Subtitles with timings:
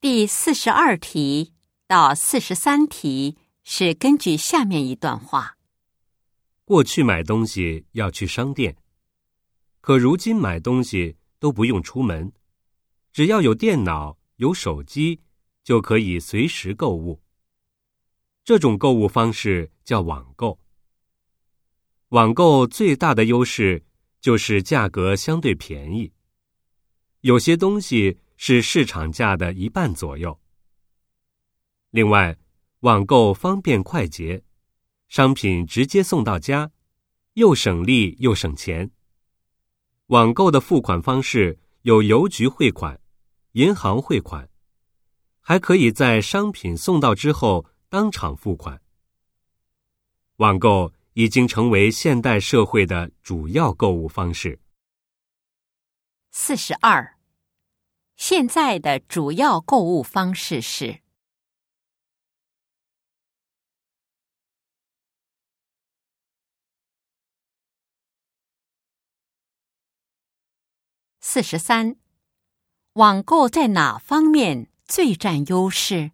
[0.00, 1.52] 第四十二题
[1.86, 5.58] 到四十三题是根据下面一段话：
[6.64, 8.78] 过去买东西要去商店，
[9.82, 12.32] 可如今买东西都不用出门，
[13.12, 15.20] 只要有电脑、有手机，
[15.62, 17.20] 就可以随时购物。
[18.42, 20.58] 这种购物方式叫网购。
[22.08, 23.84] 网购最大的优势
[24.18, 26.10] 就是价格相对便宜，
[27.20, 28.16] 有些东西。
[28.42, 30.40] 是市场价的一半左右。
[31.90, 32.38] 另外，
[32.80, 34.42] 网购方便快捷，
[35.08, 36.72] 商品直接送到家，
[37.34, 38.92] 又省力又省钱。
[40.06, 42.98] 网购的付款方式有邮局汇款、
[43.52, 44.48] 银行汇款，
[45.40, 48.80] 还可以在商品送到之后当场付款。
[50.36, 54.58] 网购已经成为现代社会的主要购物方式。
[56.30, 57.19] 四十二。
[58.20, 61.00] 现在的主要购物方式是：
[71.22, 71.96] 四十三，
[72.92, 76.12] 网购在哪方面最占优势？